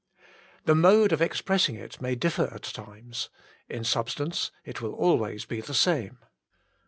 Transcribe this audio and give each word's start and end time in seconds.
The 0.65 0.73
mode 0.73 1.11
of 1.11 1.21
expressing 1.21 1.75
it 1.75 2.01
may 2.01 2.15
differ 2.15 2.45
at 2.45 2.63
different 2.63 2.73
times, 2.87 3.29
in 3.69 3.83
substance 3.83 4.49
it 4.65 4.81
will 4.81 4.93
always 4.95 5.45
be 5.45 5.61
the 5.61 5.75
same. 5.75 6.17